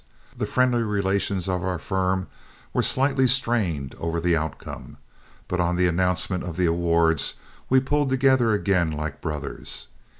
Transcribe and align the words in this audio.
The 0.35 0.47
friendly 0.47 0.81
relations 0.81 1.47
of 1.47 1.63
our 1.63 1.77
firm 1.77 2.25
were 2.73 2.81
slightly 2.81 3.27
strained 3.27 3.93
over 3.99 4.19
the 4.19 4.35
outcome, 4.35 4.97
but 5.47 5.59
on 5.59 5.75
the 5.75 5.85
announcement 5.85 6.43
of 6.43 6.57
the 6.57 6.65
awards 6.65 7.35
we 7.69 7.79
pulled 7.81 8.09
together 8.09 8.51
again 8.51 8.89
like 8.89 9.21
brothers. 9.21 9.89